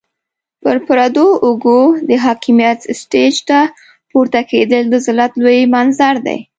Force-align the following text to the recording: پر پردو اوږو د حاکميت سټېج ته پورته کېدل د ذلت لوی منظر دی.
پر 0.61 0.77
پردو 0.87 1.27
اوږو 1.45 1.81
د 2.09 2.11
حاکميت 2.25 2.79
سټېج 3.01 3.35
ته 3.49 3.59
پورته 4.09 4.41
کېدل 4.51 4.83
د 4.89 4.95
ذلت 5.05 5.31
لوی 5.43 5.61
منظر 5.75 6.15
دی. 6.25 6.39